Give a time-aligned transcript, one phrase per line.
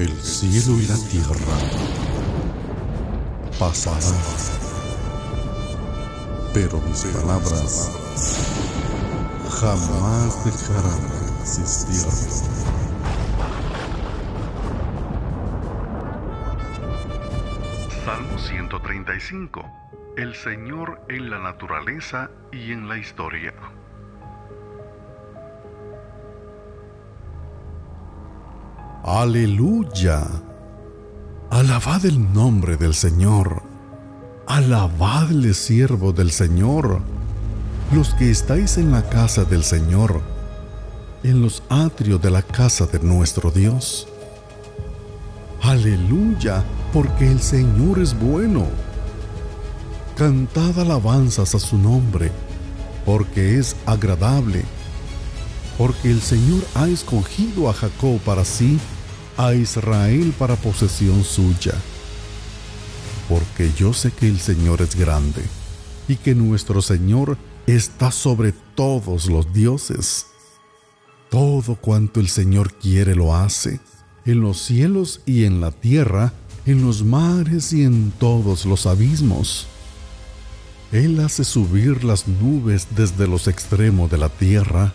[0.00, 1.58] El cielo y la tierra
[3.58, 4.00] pasarán,
[6.54, 7.90] pero mis palabras
[9.60, 12.10] jamás dejarán de existir.
[18.02, 19.70] Salmo 135.
[20.16, 23.52] El Señor en la naturaleza y en la historia.
[29.02, 30.26] Aleluya.
[31.48, 33.62] Alabad el nombre del Señor.
[34.46, 37.00] Alabadle siervo del Señor.
[37.92, 40.20] Los que estáis en la casa del Señor,
[41.22, 44.06] en los atrios de la casa de nuestro Dios.
[45.62, 48.66] Aleluya, porque el Señor es bueno.
[50.14, 52.30] Cantad alabanzas a su nombre,
[53.06, 54.62] porque es agradable
[55.80, 58.78] porque el Señor ha escogido a Jacob para sí,
[59.40, 61.72] a Israel para posesión suya.
[63.26, 65.42] Porque yo sé que el Señor es grande
[66.08, 70.26] y que nuestro Señor está sobre todos los dioses.
[71.30, 73.80] Todo cuanto el Señor quiere lo hace,
[74.26, 76.34] en los cielos y en la tierra,
[76.66, 79.68] en los mares y en todos los abismos.
[80.92, 84.92] Él hace subir las nubes desde los extremos de la tierra,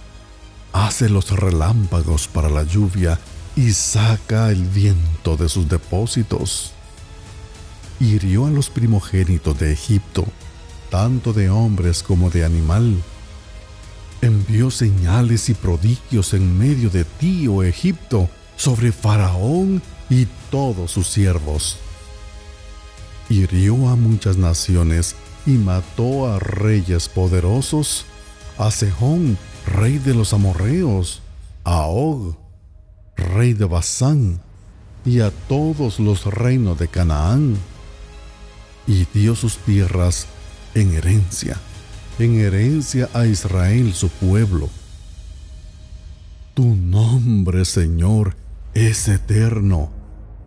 [0.71, 3.17] hace los relámpagos para la lluvia
[3.55, 6.71] y saca el viento de sus depósitos.
[7.99, 10.25] Hirió a los primogénitos de Egipto,
[10.89, 13.01] tanto de hombres como de animal.
[14.21, 21.07] Envió señales y prodigios en medio de ti, oh Egipto, sobre Faraón y todos sus
[21.07, 21.77] siervos.
[23.29, 28.05] Hirió a muchas naciones y mató a reyes poderosos,
[28.57, 31.21] a Sejón rey de los amorreos,
[31.63, 32.35] a Og,
[33.15, 34.39] rey de Basán,
[35.05, 37.55] y a todos los reinos de Canaán,
[38.87, 40.27] y dio sus tierras
[40.73, 41.57] en herencia,
[42.19, 44.69] en herencia a Israel su pueblo.
[46.53, 48.35] Tu nombre, Señor,
[48.73, 49.89] es eterno,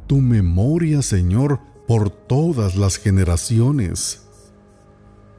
[0.06, 4.22] tu memoria, Señor, por todas las generaciones,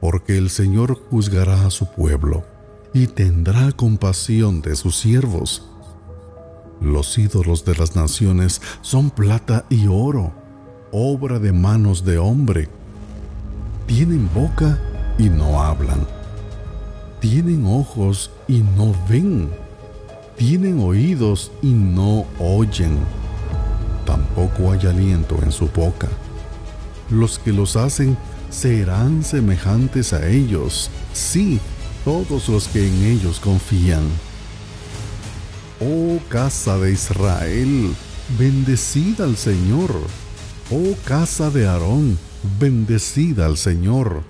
[0.00, 2.44] porque el Señor juzgará a su pueblo
[2.92, 5.69] y tendrá compasión de sus siervos.
[6.80, 10.32] Los ídolos de las naciones son plata y oro,
[10.92, 12.68] obra de manos de hombre.
[13.86, 14.78] Tienen boca
[15.18, 16.06] y no hablan.
[17.20, 19.50] Tienen ojos y no ven.
[20.38, 22.98] Tienen oídos y no oyen.
[24.06, 26.08] Tampoco hay aliento en su boca.
[27.10, 28.16] Los que los hacen
[28.48, 30.90] serán semejantes a ellos.
[31.12, 31.60] Sí,
[32.06, 34.04] todos los que en ellos confían.
[35.82, 37.94] Oh casa de Israel,
[38.38, 39.90] bendecida al Señor.
[40.70, 42.18] Oh casa de Aarón,
[42.58, 44.22] bendecida al Señor.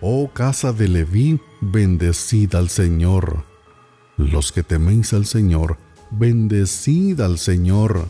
[0.00, 3.44] Oh casa de Leví, bendecida al Señor.
[4.16, 5.78] Los que teméis al Señor,
[6.10, 8.08] bendecida al Señor.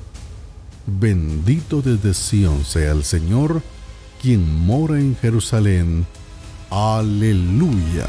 [0.87, 3.61] Bendito desde Sión sea el Señor,
[4.23, 6.07] quien mora en Jerusalén.
[6.71, 8.09] Aleluya.